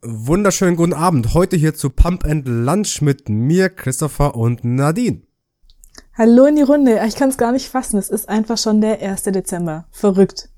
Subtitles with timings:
[0.00, 1.34] Wunderschönen guten Abend.
[1.34, 5.22] Heute hier zu Pump and Lunch mit mir, Christopher und Nadine.
[6.16, 7.00] Hallo in die Runde.
[7.08, 7.98] Ich kann es gar nicht fassen.
[7.98, 9.24] Es ist einfach schon der 1.
[9.24, 9.88] Dezember.
[9.90, 10.50] Verrückt.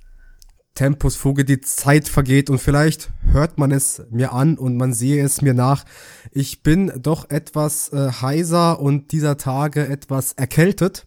[0.75, 5.25] Tempus Fuge, die Zeit vergeht und vielleicht hört man es mir an und man sehe
[5.25, 5.87] es mir nach.
[6.33, 11.07] Ich bin doch etwas äh, heiser und dieser Tage etwas erkältet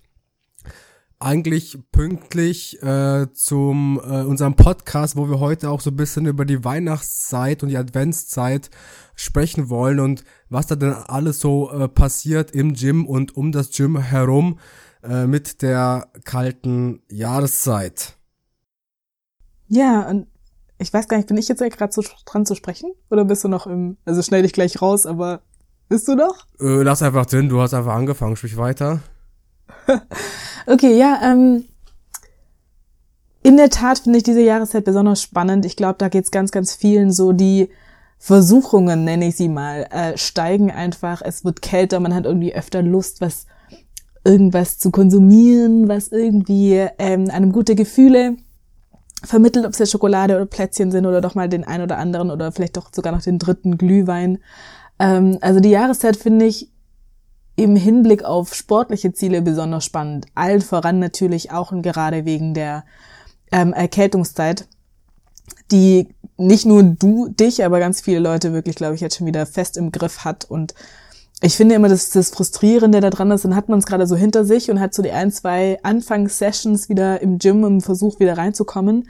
[1.23, 6.45] eigentlich pünktlich äh, zum äh, unserem Podcast, wo wir heute auch so ein bisschen über
[6.45, 8.69] die Weihnachtszeit und die Adventszeit
[9.15, 13.71] sprechen wollen und was da denn alles so äh, passiert im Gym und um das
[13.71, 14.59] Gym herum
[15.03, 18.17] äh, mit der kalten Jahreszeit.
[19.67, 20.27] Ja, und
[20.77, 22.91] ich weiß gar nicht, bin ich jetzt gerade so dran zu sprechen?
[23.09, 25.41] Oder bist du noch im, also schnell dich gleich raus, aber
[25.87, 26.47] bist du noch?
[26.59, 28.99] Äh, lass einfach drin, du hast einfach angefangen, sprich weiter.
[30.65, 31.65] okay, ja, ähm,
[33.43, 35.65] in der Tat finde ich diese Jahreszeit besonders spannend.
[35.65, 37.69] Ich glaube, da geht's ganz, ganz vielen so die
[38.17, 41.21] Versuchungen, nenne ich sie mal, äh, steigen einfach.
[41.21, 43.47] Es wird kälter, man hat irgendwie öfter Lust, was
[44.23, 48.37] irgendwas zu konsumieren, was irgendwie ähm, einem gute Gefühle
[49.25, 52.31] vermittelt, ob es jetzt Schokolade oder Plätzchen sind oder doch mal den ein oder anderen
[52.31, 54.39] oder vielleicht doch sogar noch den dritten Glühwein.
[54.99, 56.72] Ähm, also die Jahreszeit finde ich
[57.55, 60.25] im Hinblick auf sportliche Ziele besonders spannend.
[60.35, 62.83] Allen voran natürlich auch und gerade wegen der
[63.51, 64.67] ähm, Erkältungszeit,
[65.71, 69.45] die nicht nur du, dich, aber ganz viele Leute wirklich, glaube ich, jetzt schon wieder
[69.45, 70.45] fest im Griff hat.
[70.45, 70.73] Und
[71.41, 74.15] ich finde immer, dass das Frustrierende da dran ist, dann hat man es gerade so
[74.15, 78.37] hinter sich und hat so die ein, zwei Anfangssessions wieder im Gym im Versuch wieder
[78.37, 79.09] reinzukommen.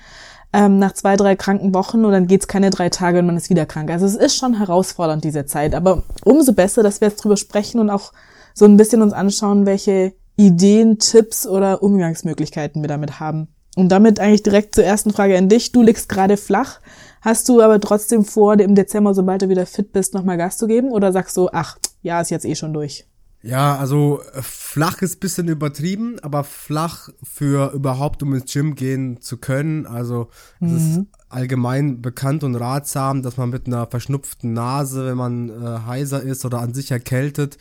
[0.51, 3.49] Ähm, nach zwei, drei kranken Wochen und dann geht's keine drei Tage und man ist
[3.49, 3.89] wieder krank.
[3.89, 5.73] Also es ist schon herausfordernd, diese Zeit.
[5.73, 8.11] Aber umso besser, dass wir jetzt drüber sprechen und auch
[8.53, 13.47] so ein bisschen uns anschauen, welche Ideen, Tipps oder Umgangsmöglichkeiten wir damit haben.
[13.75, 15.71] Und damit eigentlich direkt zur ersten Frage an dich.
[15.71, 16.79] Du liegst gerade flach.
[17.21, 20.67] Hast du aber trotzdem vor, im Dezember, sobald du wieder fit bist, nochmal Gas zu
[20.67, 20.91] geben?
[20.91, 23.07] Oder sagst du, ach, ja, ist jetzt eh schon durch?
[23.41, 29.21] Ja, also äh, flach ist bisschen übertrieben, aber flach für überhaupt, um ins Gym gehen
[29.21, 29.85] zu können.
[29.85, 30.29] Also
[30.61, 30.77] es mhm.
[30.77, 36.21] ist allgemein bekannt und ratsam, dass man mit einer verschnupften Nase, wenn man äh, heiser
[36.21, 37.57] ist oder an sich erkältet,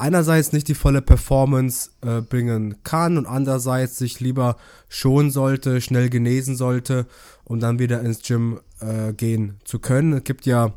[0.00, 4.56] einerseits nicht die volle Performance äh, bringen kann und andererseits sich lieber
[4.88, 7.06] schonen sollte, schnell genesen sollte,
[7.44, 10.14] um dann wieder ins Gym äh, gehen zu können.
[10.14, 10.72] Es gibt ja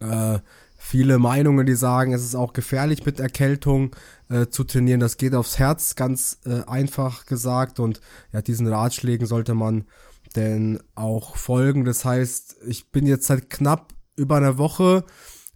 [0.00, 0.38] äh,
[0.76, 3.94] viele Meinungen, die sagen, es ist auch gefährlich mit Erkältung
[4.28, 5.00] äh, zu trainieren.
[5.00, 7.78] Das geht aufs Herz, ganz äh, einfach gesagt.
[7.78, 8.00] Und
[8.32, 9.84] ja, diesen Ratschlägen sollte man
[10.34, 11.84] denn auch folgen.
[11.84, 15.04] Das heißt, ich bin jetzt seit knapp über einer Woche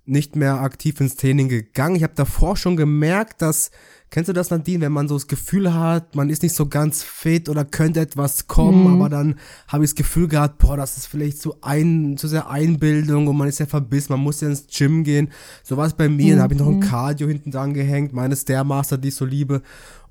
[0.06, 1.96] nicht mehr aktiv ins Training gegangen.
[1.96, 3.70] Ich habe davor schon gemerkt, dass,
[4.10, 7.02] kennst du das, Nadine, wenn man so das Gefühl hat, man ist nicht so ganz
[7.02, 8.94] fit oder könnte etwas kommen, mhm.
[8.94, 9.34] aber dann
[9.68, 13.36] habe ich das Gefühl gehabt, boah, das ist vielleicht zu ein, zu sehr Einbildung und
[13.36, 15.30] man ist ja verbissen, man muss ja ins Gym gehen.
[15.64, 16.36] So war es bei mir, mhm.
[16.36, 16.80] da habe ich noch ein mhm.
[16.80, 19.62] Cardio hinten dran gehängt, meine Stairmaster, die ich so liebe.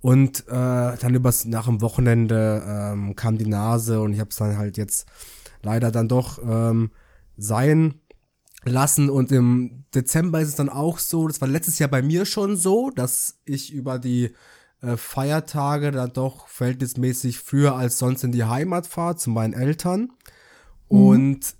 [0.01, 4.35] Und äh, dann übers, nach dem Wochenende ähm, kam die Nase und ich habe es
[4.35, 5.07] dann halt jetzt
[5.63, 6.91] leider dann doch ähm,
[7.37, 7.95] sein
[8.65, 9.09] lassen.
[9.09, 12.57] Und im Dezember ist es dann auch so, das war letztes Jahr bei mir schon
[12.57, 14.35] so, dass ich über die
[14.81, 20.11] äh, Feiertage dann doch verhältnismäßig früher als sonst in die Heimat fahre, zu meinen Eltern.
[20.89, 21.07] Mhm.
[21.07, 21.55] Und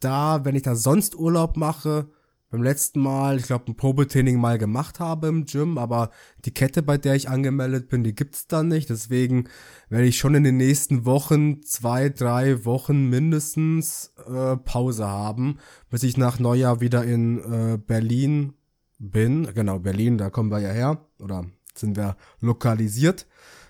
[0.00, 2.10] da, wenn ich da sonst Urlaub mache,
[2.52, 6.10] beim letzten Mal, ich glaube, ein Probetraining mal gemacht habe im Gym, aber
[6.44, 8.90] die Kette, bei der ich angemeldet bin, die gibt's dann nicht.
[8.90, 9.48] Deswegen
[9.88, 16.02] werde ich schon in den nächsten Wochen, zwei, drei Wochen mindestens äh, Pause haben, bis
[16.02, 18.52] ich nach Neujahr wieder in äh, Berlin
[18.98, 19.48] bin.
[19.54, 21.06] Genau, Berlin, da kommen wir ja her.
[21.20, 23.26] Oder sind wir lokalisiert.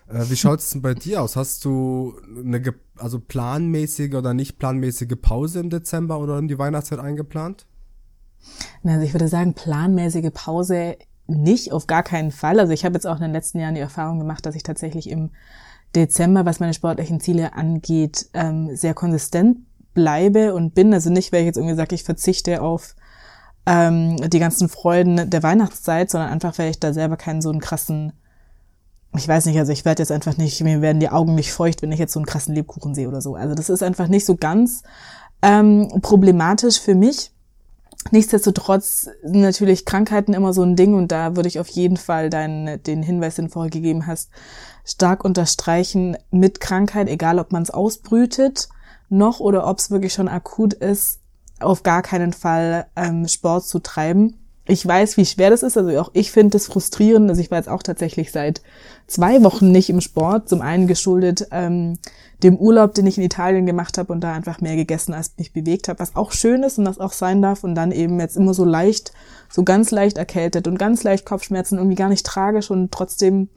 [0.09, 1.37] Äh, wie schaut's denn bei dir aus?
[1.37, 2.61] Hast du eine
[2.97, 7.65] also planmäßige oder nicht planmäßige Pause im Dezember oder in die Weihnachtszeit eingeplant?
[8.83, 12.59] Also ich würde sagen, planmäßige Pause nicht, auf gar keinen Fall.
[12.59, 15.09] Also ich habe jetzt auch in den letzten Jahren die Erfahrung gemacht, dass ich tatsächlich
[15.09, 15.31] im
[15.95, 19.59] Dezember, was meine sportlichen Ziele angeht, ähm, sehr konsistent
[19.93, 20.93] bleibe und bin.
[20.93, 22.95] Also nicht, weil ich jetzt irgendwie sage, ich verzichte auf
[23.65, 27.61] ähm, die ganzen Freuden der Weihnachtszeit, sondern einfach, weil ich da selber keinen so einen
[27.61, 28.13] krassen,
[29.15, 31.81] ich weiß nicht, also ich werde jetzt einfach nicht, mir werden die Augen nicht feucht,
[31.81, 33.35] wenn ich jetzt so einen krassen Lebkuchen sehe oder so.
[33.35, 34.83] Also das ist einfach nicht so ganz
[35.41, 37.32] ähm, problematisch für mich.
[38.11, 42.81] Nichtsdestotrotz natürlich Krankheiten immer so ein Ding und da würde ich auf jeden Fall deinen,
[42.83, 44.29] den Hinweis, den du vorher gegeben hast,
[44.85, 48.69] stark unterstreichen mit Krankheit, egal ob man es ausbrütet
[49.09, 51.19] noch oder ob es wirklich schon akut ist,
[51.59, 54.42] auf gar keinen Fall ähm, Sport zu treiben.
[54.65, 55.77] Ich weiß, wie schwer das ist.
[55.77, 57.29] Also auch ich finde das frustrierend.
[57.29, 58.61] Also ich war jetzt auch tatsächlich seit
[59.07, 60.47] zwei Wochen nicht im Sport.
[60.47, 61.99] Zum einen geschuldet ähm,
[62.43, 65.51] dem Urlaub, den ich in Italien gemacht habe und da einfach mehr gegessen, als mich
[65.51, 67.65] bewegt habe, was auch schön ist und das auch sein darf.
[67.65, 69.11] Und dann eben jetzt immer so leicht,
[69.49, 73.49] so ganz leicht erkältet und ganz leicht Kopfschmerzen, irgendwie gar nicht tragisch und trotzdem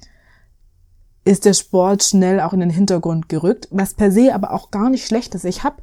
[1.25, 4.91] ist der Sport schnell auch in den Hintergrund gerückt, was per se aber auch gar
[4.91, 5.45] nicht schlecht ist.
[5.45, 5.83] Ich habe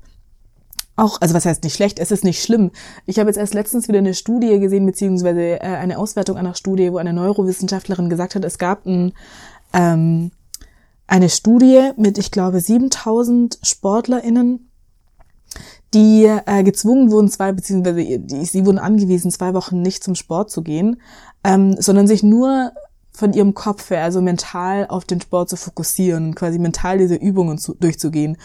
[0.96, 2.72] auch, also was heißt nicht schlecht, es ist nicht schlimm.
[3.06, 6.92] Ich habe jetzt erst letztens wieder eine Studie gesehen, beziehungsweise äh, eine Auswertung einer Studie,
[6.92, 9.14] wo eine Neurowissenschaftlerin gesagt hat, es gab ein,
[9.74, 10.32] ähm,
[11.08, 14.70] eine Studie mit, ich glaube, 7000 SportlerInnen,
[15.94, 20.52] die äh, gezwungen wurden, zwei, beziehungsweise die, sie wurden angewiesen, zwei Wochen nicht zum Sport
[20.52, 21.02] zu gehen,
[21.44, 22.72] ähm, sondern sich nur
[23.12, 27.60] von ihrem Kopf her, also mental auf den Sport zu fokussieren, quasi mental diese Übungen
[27.60, 28.38] zu, durchzugehen.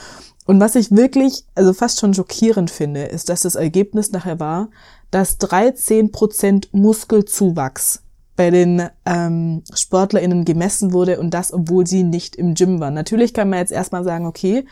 [0.49, 4.71] Und was ich wirklich, also fast schon schockierend finde, ist, dass das Ergebnis nachher war,
[5.11, 8.03] dass 13 Prozent Muskelzuwachs
[8.35, 12.95] bei den ähm, SportlerInnen gemessen wurde und das, obwohl sie nicht im Gym waren.
[12.95, 14.65] Natürlich kann man jetzt erstmal sagen, okay,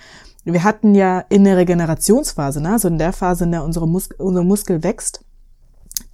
[0.44, 4.08] wir hatten ja in der Regenerationsphase, ne, also in der Phase, in der unsere Mus
[4.17, 5.26] unser Muskel wächst,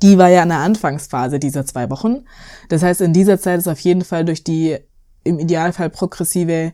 [0.02, 2.24] die war ja in der Anfangsphase dieser zwei Wochen.
[2.68, 4.78] Das heißt, in dieser Zeit ist auf jeden Fall durch die
[5.22, 6.72] im Idealfall progressive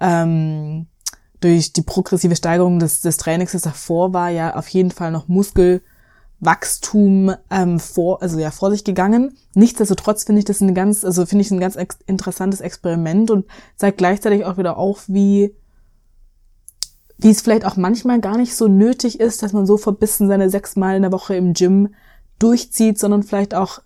[0.00, 0.88] ähm,
[1.46, 5.28] durch die progressive Steigerung des, des Trainings, das davor war, ja auf jeden Fall noch
[5.28, 9.36] Muskelwachstum ähm, vor, also ja vor sich gegangen.
[9.54, 13.46] Nichtsdestotrotz finde ich das ein ganz, also finde ich ein ganz ex interessantes Experiment und
[13.76, 15.54] zeigt gleichzeitig auch wieder auf, wie
[17.18, 20.50] wie es vielleicht auch manchmal gar nicht so nötig ist, dass man so verbissen seine
[20.50, 21.94] sechs Mal in der Woche im Gym
[22.40, 23.80] durchzieht, sondern vielleicht auch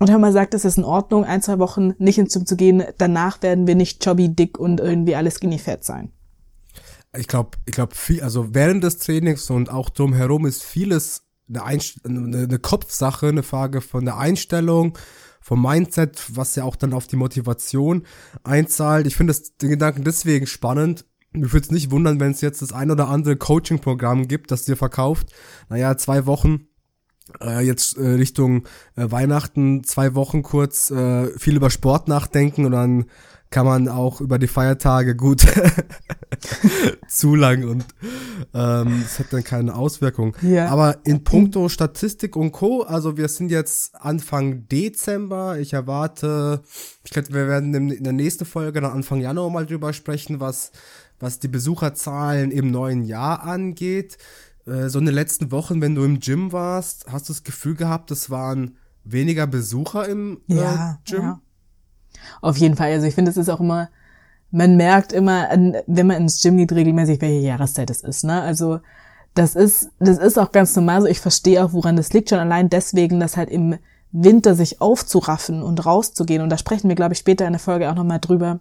[0.00, 2.56] und wenn man sagt, es ist in Ordnung, ein, zwei Wochen nicht ins Gym zu
[2.56, 6.12] gehen, danach werden wir nicht chubby, dick und irgendwie alles skinny fett sein
[7.18, 11.64] ich glaube, ich glaube viel, also während des Trainings und auch drumherum ist vieles eine,
[11.64, 14.96] Einst eine, eine Kopfsache, eine Frage von der Einstellung,
[15.40, 18.04] vom Mindset, was ja auch dann auf die Motivation
[18.44, 19.06] einzahlt.
[19.06, 21.04] Ich finde den Gedanken deswegen spannend.
[21.32, 24.64] Mich würde es nicht wundern, wenn es jetzt das ein oder andere Coaching-Programm gibt, das
[24.64, 25.32] dir verkauft.
[25.68, 26.68] Naja, zwei Wochen
[27.40, 28.64] äh, jetzt äh, Richtung
[28.96, 33.06] äh, Weihnachten, zwei Wochen kurz äh, viel über Sport nachdenken und dann
[33.50, 35.46] kann man auch über die Feiertage gut
[37.08, 37.84] zu lang und
[38.54, 40.36] ähm, das hat dann keine Auswirkung.
[40.42, 40.68] Ja.
[40.68, 45.58] Aber in puncto Statistik und Co., also wir sind jetzt Anfang Dezember.
[45.58, 46.62] Ich erwarte,
[47.04, 50.72] ich glaube, wir werden in der nächsten Folge dann Anfang Januar mal drüber sprechen, was,
[51.18, 54.18] was die Besucherzahlen im neuen Jahr angeht.
[54.66, 57.74] Äh, so in den letzten Wochen, wenn du im Gym warst, hast du das Gefühl
[57.74, 61.22] gehabt, es waren weniger Besucher im äh, ja, Gym?
[61.22, 61.40] Ja.
[62.40, 62.92] Auf jeden Fall.
[62.92, 63.88] Also ich finde, es ist auch immer,
[64.50, 65.48] man merkt immer,
[65.86, 68.24] wenn man ins Gym geht, regelmäßig, welche Jahreszeit es ist.
[68.24, 68.40] Ne?
[68.40, 68.80] Also
[69.34, 71.06] das ist, das ist auch ganz normal so.
[71.06, 72.30] Ich verstehe auch, woran das liegt.
[72.30, 73.78] Schon allein deswegen, dass halt im
[74.10, 76.42] Winter sich aufzuraffen und rauszugehen.
[76.42, 78.60] Und da sprechen wir, glaube ich, später in der Folge auch nochmal drüber,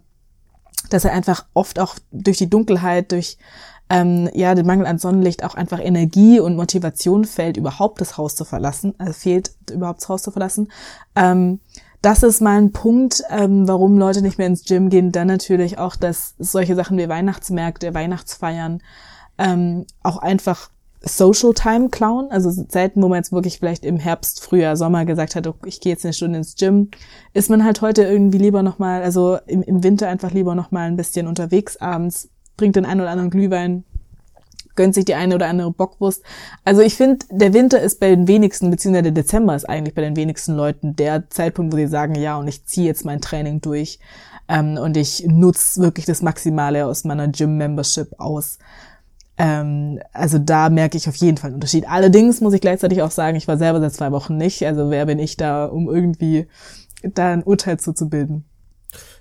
[0.90, 3.38] dass er einfach oft auch durch die Dunkelheit, durch
[3.90, 8.36] ähm, ja den Mangel an Sonnenlicht auch einfach Energie und Motivation fällt, überhaupt das Haus
[8.36, 10.70] zu verlassen, also fehlt überhaupt das Haus zu verlassen.
[11.16, 11.60] Ähm,
[12.02, 15.12] das ist mal ein Punkt, ähm, warum Leute nicht mehr ins Gym gehen.
[15.12, 18.82] Dann natürlich auch, dass solche Sachen wie Weihnachtsmärkte, Weihnachtsfeiern
[19.38, 20.70] ähm, auch einfach
[21.02, 22.30] Social Time klauen.
[22.30, 25.82] Also Zeiten, wo man jetzt wirklich vielleicht im Herbst, Frühjahr, Sommer gesagt hat, oh, ich
[25.82, 26.90] gehe jetzt eine Stunde ins Gym,
[27.34, 30.98] ist man halt heute irgendwie lieber nochmal, also im, im Winter einfach lieber nochmal ein
[30.98, 33.84] bisschen unterwegs abends, bringt den einen oder anderen Glühwein
[34.78, 36.24] gönnt sich die eine oder andere Bockwurst.
[36.64, 40.02] Also ich finde, der Winter ist bei den wenigsten, beziehungsweise der Dezember ist eigentlich bei
[40.02, 43.60] den wenigsten Leuten der Zeitpunkt, wo sie sagen, ja, und ich ziehe jetzt mein Training
[43.60, 44.00] durch
[44.48, 48.60] ähm, und ich nutze wirklich das Maximale aus meiner Gym-Membership aus.
[49.38, 51.90] Ähm, also da merke ich auf jeden Fall einen Unterschied.
[51.90, 54.66] Allerdings muss ich gleichzeitig auch sagen, ich war selber seit zwei Wochen nicht.
[54.66, 56.48] Also wer bin ich da, um irgendwie
[57.04, 58.46] da ein Urteil zuzubilden?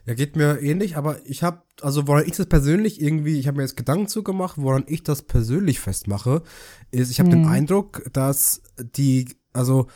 [0.07, 3.57] Ja, geht mir ähnlich, aber ich habe, also woran ich das persönlich irgendwie, ich habe
[3.57, 6.43] mir jetzt Gedanken zugemacht, woran ich das persönlich festmache,
[6.93, 7.43] ist, ich habe hm.
[7.43, 9.89] den Eindruck, dass die, also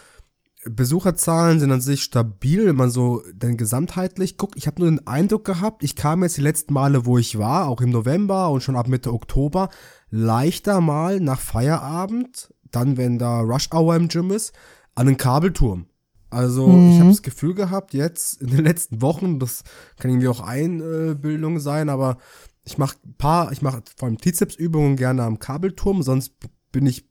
[0.65, 4.57] Besucherzahlen sind an sich stabil, wenn man so dann gesamtheitlich guckt.
[4.57, 7.69] Ich habe nur den Eindruck gehabt, ich kam jetzt die letzten Male, wo ich war,
[7.69, 9.71] auch im November und schon ab Mitte Oktober,
[10.11, 14.53] leichter mal nach Feierabend, dann wenn da Rush Hour im Gym ist,
[14.95, 15.87] an den Kabelturm.
[16.31, 16.93] Also mhm.
[16.93, 19.65] ich habe das Gefühl gehabt, jetzt in den letzten Wochen, das
[19.99, 22.19] kann irgendwie auch Einbildung sein, aber
[22.65, 26.35] ich mache paar, ich mache vor allem Trizepsübungen gerne am Kabelturm, sonst
[26.73, 27.09] bin ich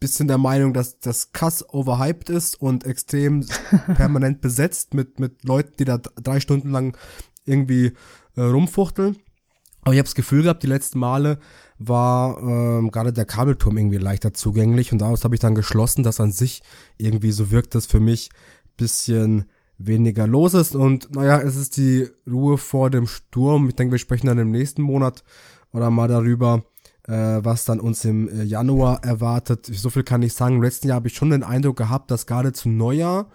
[0.00, 3.46] bisschen der Meinung, dass das Kass overhyped ist und extrem
[3.96, 6.96] permanent besetzt mit mit Leuten, die da drei Stunden lang
[7.46, 7.92] irgendwie
[8.36, 9.16] äh, rumfuchteln.
[9.82, 11.38] Aber ich habe das Gefühl gehabt, die letzten Male
[11.88, 16.20] war ähm, gerade der Kabelturm irgendwie leichter zugänglich und daraus habe ich dann geschlossen, dass
[16.20, 16.62] an sich
[16.98, 18.30] irgendwie so wirkt das für mich
[18.76, 19.46] bisschen
[19.78, 23.68] weniger los ist und naja, es ist die Ruhe vor dem Sturm.
[23.68, 25.24] Ich denke, wir sprechen dann im nächsten Monat
[25.72, 26.62] oder mal darüber,
[27.08, 29.66] äh, was dann uns im äh, Januar erwartet.
[29.66, 30.56] So viel kann ich sagen.
[30.56, 33.28] Im letzten Jahr habe ich schon den Eindruck gehabt, dass gerade zu Neujahr,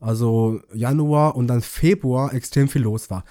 [0.00, 3.24] also Januar und dann Februar extrem viel los war.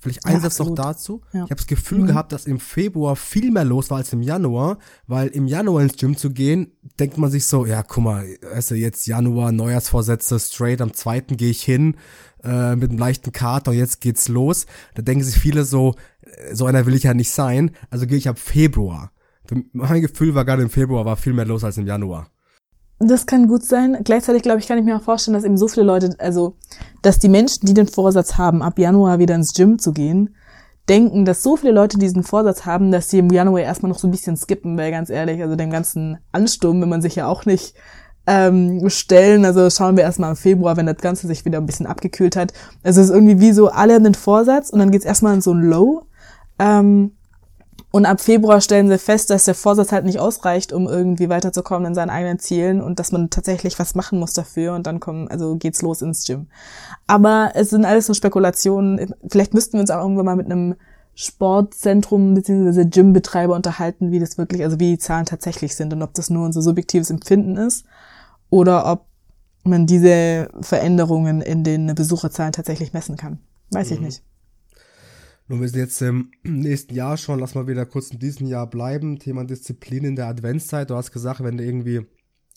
[0.00, 1.22] Vielleicht ein ja, Satz noch dazu.
[1.32, 1.44] Ja.
[1.44, 2.06] Ich habe das Gefühl mhm.
[2.06, 5.96] gehabt, dass im Februar viel mehr los war als im Januar, weil im Januar ins
[5.96, 10.80] Gym zu gehen, denkt man sich so, ja, guck mal, also jetzt Januar, Neujahrsvorsätze, straight,
[10.80, 11.96] am zweiten gehe ich hin
[12.44, 14.66] äh, mit einem leichten Kater jetzt geht's los.
[14.94, 18.18] Da denken sich viele so, äh, so einer will ich ja nicht sein, also gehe
[18.18, 19.12] ich ab Februar.
[19.72, 22.30] Mein Gefühl war gerade im Februar war viel mehr los als im Januar.
[23.00, 23.98] Das kann gut sein.
[24.02, 26.56] Gleichzeitig, glaube ich, kann ich mir auch vorstellen, dass eben so viele Leute, also,
[27.00, 30.34] dass die Menschen, die den Vorsatz haben, ab Januar wieder ins Gym zu gehen,
[30.88, 34.08] denken, dass so viele Leute diesen Vorsatz haben, dass sie im Januar erstmal noch so
[34.08, 37.44] ein bisschen skippen, weil ganz ehrlich, also dem ganzen Ansturm, wenn man sich ja auch
[37.44, 37.74] nicht
[38.26, 39.44] ähm, stellen.
[39.44, 42.52] Also schauen wir erstmal im Februar, wenn das Ganze sich wieder ein bisschen abgekühlt hat.
[42.82, 45.40] Also es ist irgendwie wie so, alle haben den Vorsatz und dann geht's erstmal in
[45.40, 46.06] so ein Low.
[46.58, 47.12] Ähm,
[47.90, 51.86] und ab Februar stellen sie fest, dass der Vorsatz halt nicht ausreicht, um irgendwie weiterzukommen
[51.86, 55.28] in seinen eigenen Zielen und dass man tatsächlich was machen muss dafür und dann kommen,
[55.28, 56.48] also geht's los ins Gym.
[57.06, 59.14] Aber es sind alles so Spekulationen.
[59.28, 60.74] Vielleicht müssten wir uns auch irgendwann mal mit einem
[61.14, 62.84] Sportzentrum bzw.
[62.84, 66.44] Gymbetreiber unterhalten, wie das wirklich, also wie die Zahlen tatsächlich sind und ob das nur
[66.44, 67.86] unser subjektives Empfinden ist
[68.50, 69.06] oder ob
[69.64, 73.38] man diese Veränderungen in den Besucherzahlen tatsächlich messen kann.
[73.70, 73.94] Weiß mhm.
[73.94, 74.22] ich nicht.
[75.48, 78.68] Nun, wir sind jetzt im nächsten Jahr schon, lass mal wieder kurz in diesem Jahr
[78.68, 79.18] bleiben.
[79.18, 80.90] Thema Disziplin in der Adventszeit.
[80.90, 82.06] Du hast gesagt, wenn du irgendwie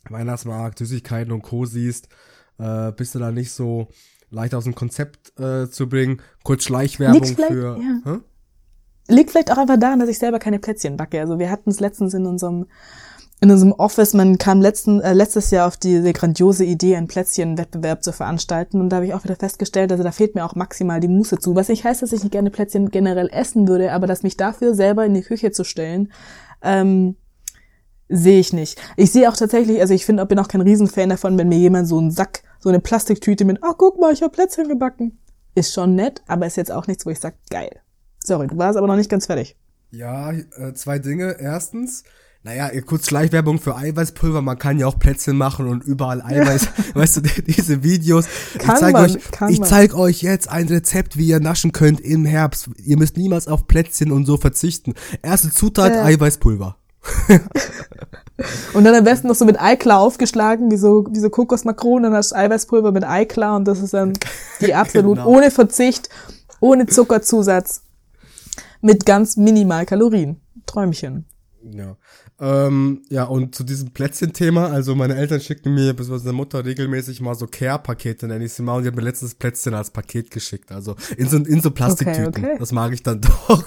[0.10, 1.66] Weihnachtsmarkt, Süßigkeiten und Co.
[1.66, 2.10] siehst,
[2.58, 3.88] äh, bist du da nicht so
[4.30, 6.22] leicht aus dem Konzept äh, zu bringen.
[6.44, 7.80] Kurz Schleichwerbung für.
[8.06, 8.22] Ja.
[9.08, 11.20] Liegt vielleicht auch einfach daran, dass ich selber keine Plätzchen backe.
[11.20, 12.68] Also wir hatten es letztens in unserem
[13.44, 18.04] in unserem Office, man kam letzten, äh, letztes Jahr auf diese grandiose Idee, einen Plätzchenwettbewerb
[18.04, 18.80] zu veranstalten.
[18.80, 21.40] Und da habe ich auch wieder festgestellt, also da fehlt mir auch maximal die Muße
[21.40, 21.56] zu.
[21.56, 24.76] Was nicht heißt, dass ich nicht gerne Plätzchen generell essen würde, aber dass mich dafür
[24.76, 26.12] selber in die Küche zu stellen,
[26.62, 27.16] ähm,
[28.10, 28.80] sehe ich nicht.
[28.96, 31.88] Ich sehe auch tatsächlich, also ich finde, bin auch kein Riesenfan davon, wenn mir jemand
[31.88, 35.18] so einen Sack, so eine Plastiktüte mit, ach guck mal, ich habe Plätzchen gebacken.
[35.56, 37.72] Ist schon nett, aber ist jetzt auch nichts, wo ich sage, geil.
[38.20, 39.58] Sorry, du warst aber noch nicht ganz fertig.
[39.90, 41.38] Ja, äh, zwei Dinge.
[41.40, 42.04] Erstens,
[42.44, 44.42] naja, kurz Schleichwerbung für Eiweißpulver.
[44.42, 46.70] Man kann ja auch Plätzchen machen und überall Eiweiß.
[46.96, 48.26] weißt du, diese Videos.
[48.58, 49.18] Kann ich zeige euch,
[49.50, 52.72] ich zeige euch jetzt ein Rezept, wie ihr naschen könnt im Herbst.
[52.78, 54.96] Ihr müsst niemals auf Plätzchen und so verzichten.
[55.22, 56.00] Erste Zutat, äh.
[56.00, 56.78] Eiweißpulver.
[58.74, 62.14] und dann am besten noch so mit Eiklar aufgeschlagen, wie so, wie so Kokosmakronen, dann
[62.14, 64.14] hast du Eiweißpulver mit Eiklar und das ist dann
[64.62, 65.30] die absolut genau.
[65.30, 66.10] ohne Verzicht,
[66.60, 67.84] ohne Zuckerzusatz,
[68.82, 70.42] mit ganz minimal Kalorien.
[70.66, 71.26] Träumchen.
[71.64, 71.96] Ja.
[72.40, 77.22] Ähm, ja, und zu diesem Plätzchen-Thema, also meine Eltern schicken mir, beziehungsweise meine Mutter regelmäßig
[77.22, 80.32] mal so Care-Pakete, nenne ich sie mal, und die hat mir letztens Plätzchen als Paket
[80.32, 82.28] geschickt, also in so, in so Plastiktüten.
[82.28, 82.56] Okay, okay.
[82.60, 83.64] Das mag ich dann doch.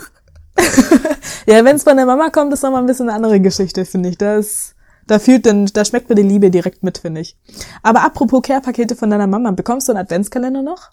[1.47, 4.09] ja, wenn es von der Mama kommt, ist nochmal ein bisschen eine andere Geschichte, finde
[4.09, 4.19] ich.
[4.19, 4.75] Das,
[5.07, 7.37] da fühlt denn, da schmeckt mir die Liebe direkt mit, finde ich.
[7.83, 10.91] Aber apropos Care-Pakete von deiner Mama, bekommst du einen Adventskalender noch?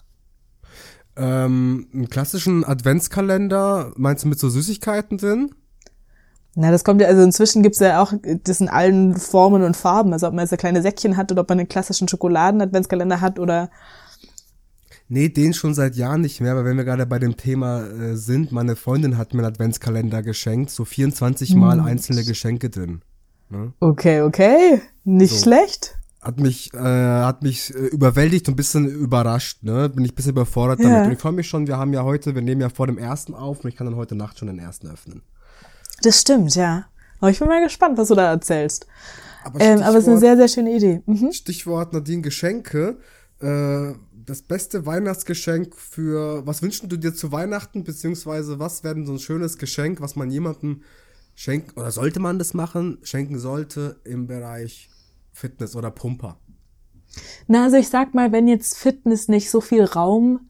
[1.14, 5.54] Ähm, einen klassischen Adventskalender, meinst du mit so Süßigkeiten drin?
[6.54, 8.12] Na, das kommt ja, also inzwischen gibt's ja auch
[8.44, 10.12] das in allen Formen und Farben.
[10.12, 13.38] Also ob man jetzt ein kleine Säckchen hat oder ob man einen klassischen Schokoladen-Adventskalender hat
[13.38, 13.70] oder.
[15.08, 18.16] Nee, den schon seit Jahren nicht mehr, aber wenn wir gerade bei dem Thema äh,
[18.16, 21.84] sind, meine Freundin hat mir einen Adventskalender geschenkt, so 24 Mal hm.
[21.86, 23.02] einzelne Geschenke drin.
[23.50, 23.72] Ne?
[23.80, 24.80] Okay, okay.
[25.04, 25.44] Nicht so.
[25.44, 25.98] schlecht.
[26.20, 29.88] Hat mich, äh, hat mich äh, überwältigt und ein bisschen überrascht, ne?
[29.88, 30.88] Bin ich ein bisschen überfordert ja.
[30.88, 31.06] damit.
[31.06, 33.34] Und ich freue mich schon, wir haben ja heute, wir nehmen ja vor dem ersten
[33.34, 35.22] auf und ich kann dann heute Nacht schon den ersten öffnen.
[36.02, 36.86] Das stimmt, ja.
[37.20, 38.86] Aber ich bin mal gespannt, was du da erzählst.
[39.44, 41.02] Aber, ähm, aber es ist eine sehr, sehr schöne Idee.
[41.06, 41.32] Mhm.
[41.32, 42.98] Stichwort Nadine Geschenke.
[43.40, 43.94] Äh,
[44.24, 49.18] das beste Weihnachtsgeschenk für, was wünschst du dir zu Weihnachten, beziehungsweise was werden so ein
[49.18, 50.82] schönes Geschenk, was man jemandem
[51.34, 54.90] schenken, oder sollte man das machen, schenken sollte im Bereich
[55.32, 56.38] Fitness oder Pumper?
[57.46, 60.48] Na, also ich sag mal, wenn jetzt Fitness nicht so viel Raum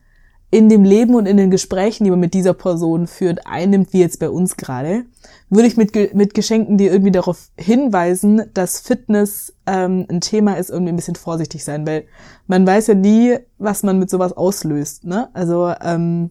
[0.53, 4.01] in dem Leben und in den Gesprächen, die man mit dieser Person führt, einnimmt, wie
[4.01, 5.07] jetzt bei uns gerade,
[5.49, 10.69] würde ich mit, mit Geschenken, die irgendwie darauf hinweisen, dass Fitness ähm, ein Thema ist,
[10.69, 12.05] irgendwie ein bisschen vorsichtig sein, weil
[12.47, 15.05] man weiß ja nie, was man mit sowas auslöst.
[15.05, 15.31] Ne?
[15.33, 16.31] Also, ähm,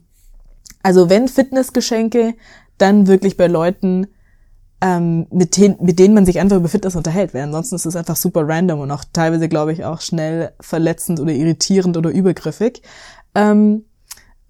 [0.84, 2.36] also wenn Fitnessgeschenke,
[2.78, 4.06] dann wirklich bei Leuten,
[4.82, 7.96] ähm, mit, den, mit denen man sich einfach über Fitness unterhält, weil ansonsten ist es
[7.96, 12.84] einfach super random und auch teilweise, glaube ich, auch schnell verletzend oder irritierend oder übergriffig.
[13.34, 13.86] Ähm,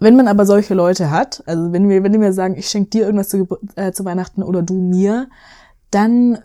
[0.02, 3.06] wenn man aber solche Leute hat, also wenn wir, wenn wir sagen, ich schenke dir
[3.06, 5.30] irgendwas zu, äh, zu Weihnachten oder du mir,
[5.92, 6.40] dann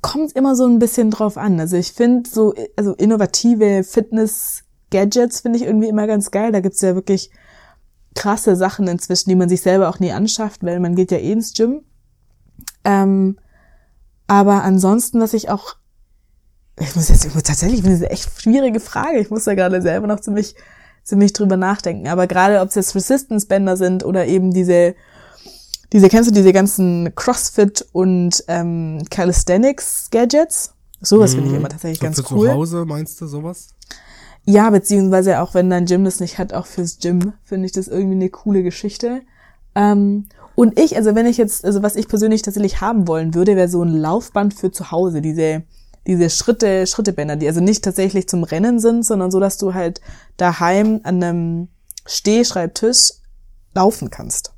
[0.00, 1.58] kommt immer so ein bisschen drauf an.
[1.58, 6.52] Also ich finde so, also innovative Fitness-Gadgets finde ich irgendwie immer ganz geil.
[6.52, 7.30] Da gibt's ja wirklich
[8.14, 11.32] krasse Sachen inzwischen, die man sich selber auch nie anschafft, weil man geht ja eh
[11.32, 11.82] ins Gym.
[12.84, 13.36] Ähm,
[14.28, 15.74] aber ansonsten, was ich auch,
[16.78, 19.18] ich muss jetzt, ich muss tatsächlich, ich das eine echt schwierige Frage.
[19.18, 20.54] Ich muss da gerade selber noch ziemlich,
[21.04, 22.08] ziemlich drüber nachdenken.
[22.08, 24.94] Aber gerade ob es jetzt Resistance-Bänder sind oder eben diese,
[25.92, 30.74] diese, kennst du diese ganzen CrossFit und ähm, Calisthenics-Gadgets?
[31.00, 31.36] Sowas mhm.
[31.36, 32.48] finde ich immer tatsächlich ganz für cool.
[32.48, 33.68] Zu Hause meinst du sowas?
[34.46, 37.88] Ja, beziehungsweise auch wenn dein Gym das nicht hat, auch fürs Gym finde ich das
[37.88, 39.22] irgendwie eine coole Geschichte.
[39.74, 43.56] Ähm, und ich, also wenn ich jetzt, also was ich persönlich tatsächlich haben wollen würde,
[43.56, 45.62] wäre so ein Laufband für zu Hause, diese,
[46.06, 50.00] diese Schritte, Schrittebänder, die also nicht tatsächlich zum Rennen sind, sondern so, dass du halt
[50.36, 51.68] daheim an einem
[52.06, 53.12] Stehschreibtisch
[53.74, 54.52] laufen kannst.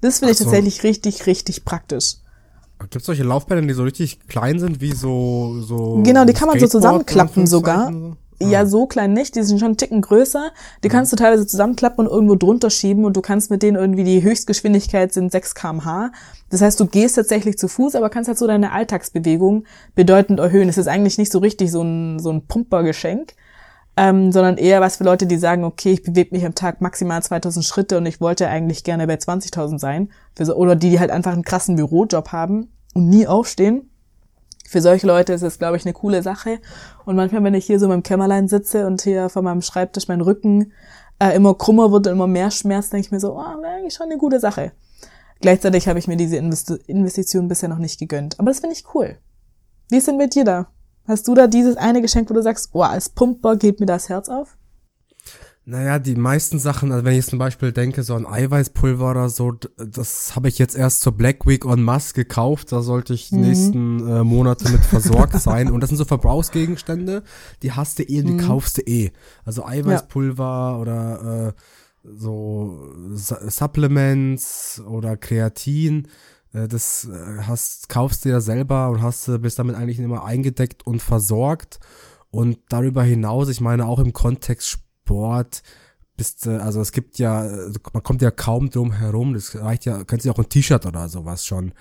[0.00, 0.44] Das finde ich so.
[0.44, 2.16] tatsächlich richtig, richtig praktisch.
[2.80, 6.48] Gibt es solche Laufbänder, die so richtig klein sind, wie so so Genau, die kann
[6.48, 7.92] man so zusammenklappen sogar.
[8.50, 9.36] Ja, so klein nicht.
[9.36, 10.50] Die sind schon einen Ticken größer.
[10.82, 14.04] Die kannst du teilweise zusammenklappen und irgendwo drunter schieben und du kannst mit denen irgendwie
[14.04, 16.12] die Höchstgeschwindigkeit sind 6 kmh.
[16.50, 20.68] Das heißt, du gehst tatsächlich zu Fuß, aber kannst halt so deine Alltagsbewegung bedeutend erhöhen.
[20.68, 23.34] Es ist eigentlich nicht so richtig so ein, so ein Pumpergeschenk,
[23.96, 27.22] ähm, sondern eher was für Leute, die sagen, okay, ich bewege mich am Tag maximal
[27.22, 30.10] 2000 Schritte und ich wollte eigentlich gerne bei 20.000 sein.
[30.54, 33.91] Oder die, die halt einfach einen krassen Bürojob haben und nie aufstehen
[34.68, 36.58] für solche Leute ist es, glaube ich, eine coole Sache.
[37.04, 40.08] Und manchmal, wenn ich hier so in meinem Kämmerlein sitze und hier vor meinem Schreibtisch
[40.08, 40.72] mein Rücken
[41.18, 43.94] äh, immer krummer wird und immer mehr Schmerz, denke ich mir so, oh, wäre eigentlich
[43.94, 44.72] schon eine gute Sache.
[45.40, 48.38] Gleichzeitig habe ich mir diese Invest Investition bisher noch nicht gegönnt.
[48.38, 49.18] Aber das finde ich cool.
[49.90, 50.68] Wie ist denn mit dir da?
[51.06, 54.08] Hast du da dieses eine Geschenk, wo du sagst, oh, als Pumper geht mir das
[54.08, 54.56] Herz auf?
[55.64, 59.52] Naja, die meisten Sachen, also wenn ich zum Beispiel denke, so ein Eiweißpulver oder so,
[59.76, 62.72] das habe ich jetzt erst zur Black Week on Mass gekauft.
[62.72, 63.40] Da sollte ich die mhm.
[63.42, 65.70] nächsten äh, Monate mit versorgt sein.
[65.70, 67.22] Und das sind so Verbrauchsgegenstände,
[67.62, 68.38] die hast du eh, die mhm.
[68.38, 69.12] kaufst du eh.
[69.44, 70.76] Also Eiweißpulver ja.
[70.78, 71.52] oder äh,
[72.02, 76.08] so Supplements oder Kreatin.
[76.52, 80.24] Äh, das äh, hast, kaufst du ja selber und hast du bist damit eigentlich immer
[80.24, 81.78] eingedeckt und versorgt.
[82.32, 85.62] Und darüber hinaus, ich meine auch im Kontext Sport
[86.16, 87.42] bist du, also es gibt ja,
[87.92, 91.08] man kommt ja kaum drum herum, das reicht ja, kannst du auch ein T-Shirt oder
[91.08, 91.72] sowas schon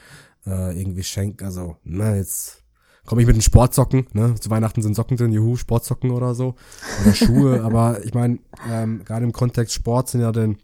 [0.46, 2.64] äh, irgendwie schenken, also, ne, jetzt
[3.06, 6.56] komme ich mit den Sportsocken, ne, zu Weihnachten sind Socken drin, juhu, Sportsocken oder so,
[7.04, 10.58] oder Schuhe, aber ich meine, ähm, gerade im Kontext Sport sind ja denn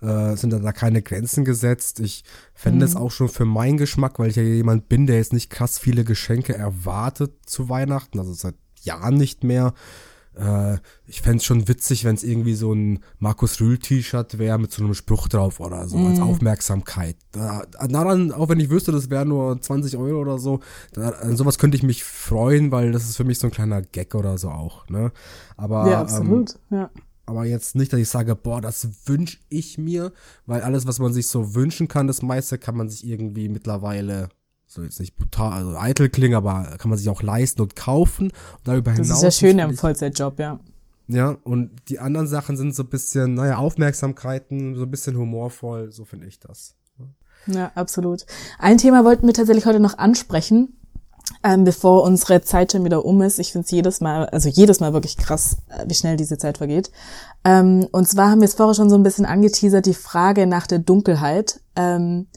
[0.00, 2.00] äh, sind da keine Grenzen gesetzt.
[2.00, 3.00] Ich fände es mhm.
[3.00, 6.04] auch schon für meinen Geschmack, weil ich ja jemand bin, der jetzt nicht krass viele
[6.04, 9.72] Geschenke erwartet zu Weihnachten, also seit Jahren nicht mehr
[10.36, 14.72] äh, ich fände es schon witzig, wenn es irgendwie so ein Markus Rühl-T-Shirt wäre mit
[14.72, 16.06] so einem Spruch drauf oder so, mm.
[16.06, 16.24] als mhm.
[16.24, 17.16] Aufmerksamkeit.
[17.32, 20.60] Da, daran, auch wenn ich wüsste, das wäre nur 20 Euro oder so,
[20.92, 23.82] da, an sowas könnte ich mich freuen, weil das ist für mich so ein kleiner
[23.82, 25.12] Gag oder so auch, ne?
[25.56, 26.90] Aber, ja, absolut, ähm, ja.
[27.26, 30.12] Aber jetzt nicht, dass ich sage, boah, das wünsche ich mir,
[30.46, 34.28] weil alles, was man sich so wünschen kann, das meiste kann man sich irgendwie mittlerweile
[34.66, 38.26] so jetzt nicht brutal, also eitel klingen, aber kann man sich auch leisten und kaufen.
[38.26, 39.08] Und darüber hinaus.
[39.08, 40.60] Das ist ja schön im Vollzeitjob, ja.
[41.06, 45.92] Ja, und die anderen Sachen sind so ein bisschen, naja, Aufmerksamkeiten, so ein bisschen humorvoll,
[45.92, 46.76] so finde ich das.
[47.46, 48.24] Ja, absolut.
[48.58, 50.78] Ein Thema wollten wir tatsächlich heute noch ansprechen,
[51.42, 53.38] ähm, bevor unsere Zeit schon wieder um ist.
[53.38, 56.56] Ich finde es jedes Mal, also jedes Mal wirklich krass, äh, wie schnell diese Zeit
[56.56, 56.90] vergeht.
[57.44, 60.66] Ähm, und zwar haben wir es vorher schon so ein bisschen angeteasert, die Frage nach
[60.66, 61.60] der Dunkelheit.
[61.76, 62.28] Ähm,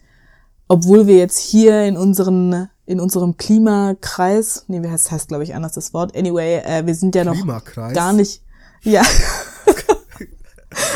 [0.68, 5.54] obwohl wir jetzt hier in unseren in unserem Klimakreis, nee, wie heißt, heißt glaube ich
[5.54, 6.16] anders das Wort.
[6.16, 7.36] Anyway, äh, wir sind ja noch
[7.94, 8.42] gar nicht.
[8.84, 9.02] Ja.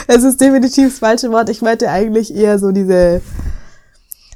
[0.07, 1.49] es ist definitiv das falsche Wort.
[1.49, 3.21] Ich meinte eigentlich eher so diese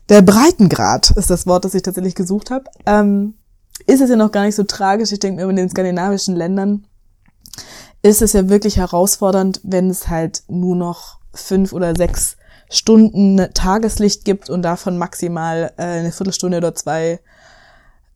[0.10, 2.66] der Breitengrad ist das Wort, das ich tatsächlich gesucht habe.
[2.86, 3.34] Ähm,
[3.88, 5.12] ist es ja noch gar nicht so tragisch.
[5.12, 6.86] Ich denke mir, in den skandinavischen Ländern
[8.02, 12.38] ist es ja wirklich herausfordernd, wenn es halt nur noch fünf oder sechs
[12.70, 17.20] Stunden Tageslicht gibt und davon maximal äh, eine Viertelstunde oder zwei,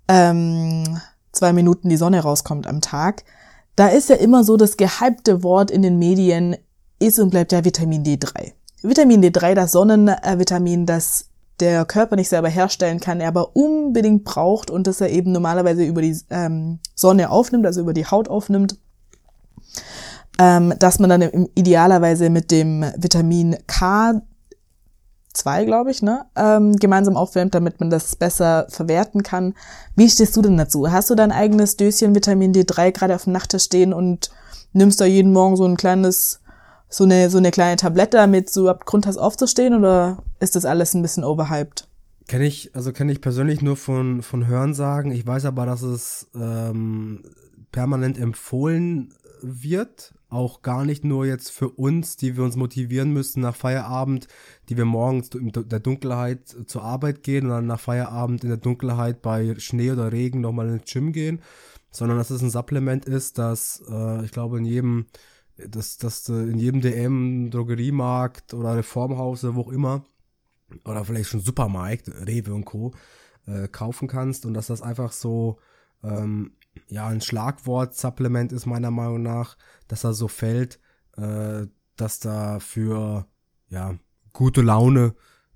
[0.07, 0.99] ähm,
[1.31, 3.23] zwei Minuten die Sonne rauskommt am Tag.
[3.75, 6.57] Da ist ja immer so das gehypte Wort in den Medien
[6.99, 8.53] ist und bleibt ja Vitamin D3.
[8.81, 11.25] Vitamin D3, das Sonnenvitamin, das
[11.59, 15.83] der Körper nicht selber herstellen kann, er aber unbedingt braucht und das er eben normalerweise
[15.83, 18.77] über die ähm, Sonne aufnimmt, also über die Haut aufnimmt,
[20.39, 24.21] ähm, dass man dann idealerweise mit dem Vitamin K
[25.33, 29.53] zwei, glaube ich, ne, ähm, gemeinsam aufwärmt, damit man das besser verwerten kann.
[29.95, 30.91] Wie stehst du denn dazu?
[30.91, 34.31] Hast du dein eigenes Döschen Vitamin D3 gerade auf dem Nachttisch stehen und
[34.73, 36.41] nimmst da jeden Morgen so ein kleines,
[36.89, 40.65] so eine, so eine kleine Tablette, damit du ab Grund hast aufzustehen oder ist das
[40.65, 41.87] alles ein bisschen overhyped?
[42.27, 45.11] Kenne ich, also kenne ich persönlich nur von, von Hörensagen.
[45.11, 47.23] Ich weiß aber, dass es ähm,
[47.71, 50.13] permanent empfohlen wird.
[50.29, 54.27] Auch gar nicht nur jetzt für uns, die wir uns motivieren müssen nach Feierabend,
[54.69, 58.57] die wir morgens in der Dunkelheit zur Arbeit gehen und dann nach Feierabend in der
[58.57, 61.41] Dunkelheit bei Schnee oder Regen nochmal ins Gym gehen,
[61.89, 65.07] sondern dass es ein Supplement ist, das äh, ich glaube in jedem,
[65.57, 70.05] dass das in jedem DM, Drogeriemarkt oder Reformhaus oder wo auch immer
[70.85, 72.93] oder vielleicht schon Supermarkt, Rewe und Co.
[73.47, 75.57] Äh, kaufen kannst und dass das einfach so
[76.03, 76.51] ähm,
[76.87, 80.79] ja ein Schlagwort-Supplement ist meiner Meinung nach, dass er so fällt,
[81.17, 83.27] äh, dass da für
[83.69, 83.95] ja
[84.33, 85.15] gute Laune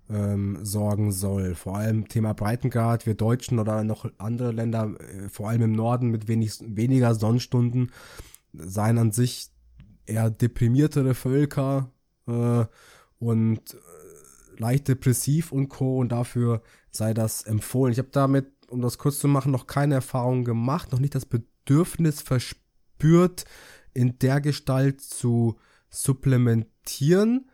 [0.10, 1.56] ähm, sorgen soll.
[1.56, 6.10] Vor allem Thema Breitengrad, wir Deutschen oder noch andere Länder, äh, vor allem im Norden
[6.10, 7.92] mit wenig, weniger Sonnenstunden,
[8.54, 9.50] seien an sich
[10.06, 11.92] eher deprimiertere Völker
[12.28, 12.66] äh,
[13.20, 15.98] und äh, leicht depressiv und Co.
[16.00, 17.94] Und dafür sei das empfohlen.
[17.94, 21.26] Ich habe damit, um das kurz zu machen, noch keine Erfahrung gemacht, noch nicht das
[21.26, 23.46] Bedürfnis verspürt,
[23.94, 25.58] in der Gestalt zu
[25.90, 27.50] supplementieren.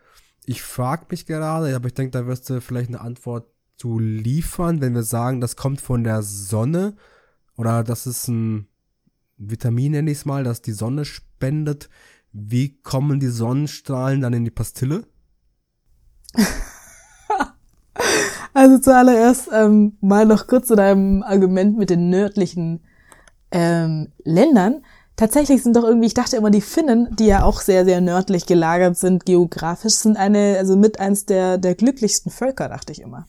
[0.45, 4.82] Ich frage mich gerade, aber ich denke, da wirst du vielleicht eine Antwort zu liefern,
[4.82, 6.95] wenn wir sagen, das kommt von der Sonne
[7.55, 8.67] oder das ist ein
[9.38, 11.89] Vitamin, nenne ich es mal, das die Sonne spendet.
[12.32, 15.08] Wie kommen die Sonnenstrahlen dann in die Pastille?
[18.59, 22.81] Also zuallererst ähm, mal noch kurz zu deinem Argument mit den nördlichen
[23.51, 24.83] ähm, Ländern.
[25.15, 28.47] Tatsächlich sind doch irgendwie, ich dachte immer, die Finnen, die ja auch sehr, sehr nördlich
[28.47, 33.27] gelagert sind, geografisch, sind eine, also mit eins der, der glücklichsten Völker, dachte ich immer.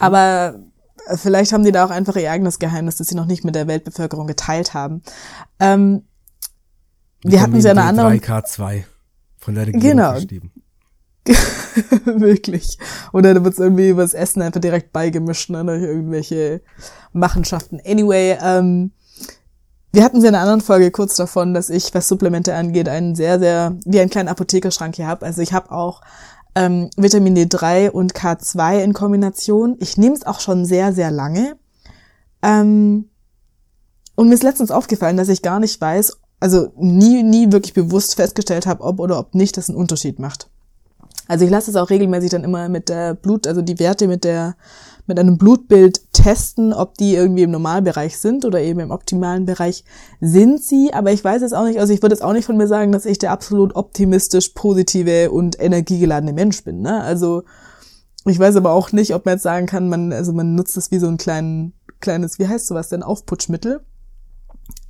[0.00, 0.60] Aber
[1.06, 3.54] äh, vielleicht haben die da auch einfach ihr eigenes Geheimnis, das sie noch nicht mit
[3.54, 5.02] der Weltbevölkerung geteilt haben.
[5.58, 6.02] Ähm,
[7.22, 8.20] wir hatten ja in einer anderen.
[8.20, 8.84] 3K2
[9.38, 10.18] von der Regierung Genau.
[12.04, 12.78] Wirklich.
[13.12, 16.60] Oder da wird's irgendwie übers Essen einfach direkt beigemischt, ne, durch irgendwelche
[17.12, 17.80] Machenschaften.
[17.84, 18.92] Anyway, ähm,
[19.92, 23.14] wir hatten es in einer anderen Folge kurz davon, dass ich, was Supplemente angeht, einen
[23.14, 25.24] sehr, sehr, wie einen kleinen Apothekerschrank hier habe.
[25.24, 26.02] Also ich habe auch
[26.56, 29.76] ähm, Vitamin D3 und K2 in Kombination.
[29.78, 31.56] Ich nehme es auch schon sehr, sehr lange.
[32.42, 33.08] Ähm,
[34.16, 38.16] und mir ist letztens aufgefallen, dass ich gar nicht weiß, also nie, nie wirklich bewusst
[38.16, 40.50] festgestellt habe, ob oder ob nicht das einen Unterschied macht.
[41.26, 44.24] Also ich lasse es auch regelmäßig dann immer mit der Blut, also die Werte mit
[44.24, 44.56] der,
[45.06, 49.84] mit einem Blutbild testen, ob die irgendwie im Normalbereich sind oder eben im optimalen Bereich
[50.20, 50.92] sind sie.
[50.92, 52.92] Aber ich weiß es auch nicht, also ich würde jetzt auch nicht von mir sagen,
[52.92, 56.80] dass ich der absolut optimistisch positive und energiegeladene Mensch bin.
[56.80, 57.02] Ne?
[57.02, 57.42] Also
[58.26, 60.90] ich weiß aber auch nicht, ob man jetzt sagen kann, man, also man nutzt das
[60.90, 63.80] wie so ein kleinen, kleines, wie heißt sowas denn, Aufputschmittel.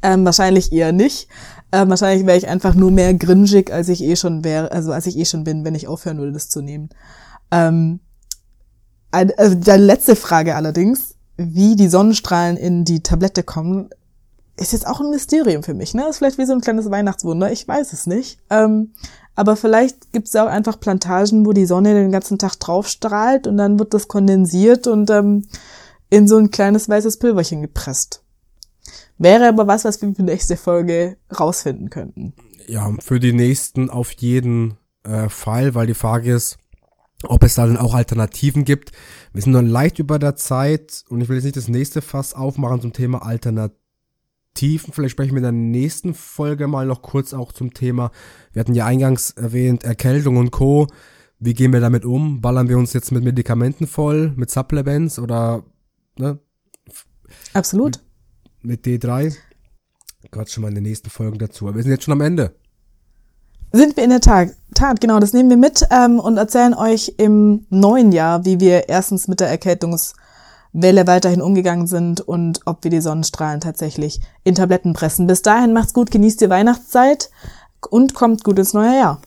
[0.03, 1.29] Ähm, wahrscheinlich eher nicht.
[1.75, 5.07] Ähm, wahrscheinlich wäre ich einfach nur mehr gringig, als ich eh schon wäre, also als
[5.07, 6.91] ich eh schon bin, wenn ich aufhören würde, das zu nehmen.
[7.51, 7.99] Ähm,
[9.11, 13.91] also die letzte Frage allerdings, wie die Sonnenstrahlen in die Tablette kommen,
[14.57, 15.95] ist jetzt auch ein Mysterium für mich.
[15.95, 16.07] Ne?
[16.09, 17.51] Ist vielleicht wie so ein kleines Weihnachtswunder.
[17.51, 18.39] Ich weiß es nicht.
[18.51, 18.95] Ähm,
[19.35, 23.49] aber vielleicht gibt es auch einfach Plantagen, wo die Sonne den ganzen Tag drauf strahlt
[23.49, 25.49] und dann wird das kondensiert und ähm,
[26.09, 28.24] in so ein kleines weißes Pülverchen gepresst.
[29.19, 32.35] Wäre aber was, was wir für die nächste Folge rausfinden könnten.
[32.67, 36.59] Ja, für die nächsten auf jeden äh, Fall, weil die Frage ist,
[37.23, 38.93] ob es da dann auch Alternativen gibt.
[39.33, 42.35] Wir sind noch leicht über der Zeit und ich will jetzt nicht das nächste Fass
[42.35, 44.93] aufmachen zum Thema Alternativen.
[44.93, 48.11] Vielleicht sprechen wir in der nächsten Folge mal noch kurz auch zum Thema.
[48.53, 50.87] Wir hatten ja eingangs erwähnt, Erkältung und Co.
[51.39, 52.41] Wie gehen wir damit um?
[52.41, 55.65] Ballern wir uns jetzt mit Medikamenten voll, mit Supplements oder
[56.17, 56.39] ne,
[57.53, 58.01] Absolut.
[58.65, 59.35] Mit D3?
[60.31, 61.67] Gott, schon mal in den nächsten Folgen dazu.
[61.67, 62.55] Aber wir sind jetzt schon am Ende.
[63.73, 67.15] Sind wir in der Tat, Tat genau, das nehmen wir mit ähm, und erzählen euch
[67.19, 72.93] im neuen Jahr, wie wir erstens mit der Erkältungswelle weiterhin umgegangen sind und ob wir
[72.93, 75.27] die Sonnenstrahlen tatsächlich in Tabletten pressen.
[75.27, 77.31] Bis dahin macht's gut, genießt die Weihnachtszeit
[77.91, 79.21] und kommt gut ins neue Jahr.